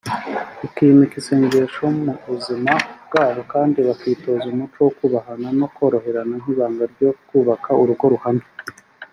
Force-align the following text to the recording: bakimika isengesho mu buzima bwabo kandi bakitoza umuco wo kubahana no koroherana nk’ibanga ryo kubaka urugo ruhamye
bakimika 0.61 1.15
isengesho 1.21 1.83
mu 2.03 2.13
buzima 2.27 2.73
bwabo 3.07 3.41
kandi 3.53 3.77
bakitoza 3.87 4.45
umuco 4.53 4.77
wo 4.85 4.91
kubahana 4.97 5.47
no 5.59 5.67
koroherana 5.75 6.35
nk’ibanga 6.41 6.83
ryo 6.93 7.09
kubaka 7.27 7.69
urugo 7.81 8.05
ruhamye 8.13 8.47